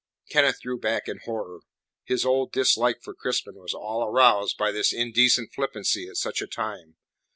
[0.31, 1.59] Kenneth drew back in horror.
[2.05, 6.47] His old dislike for Crispin was all aroused by this indecent flippancy at such a
[6.47, 6.95] time.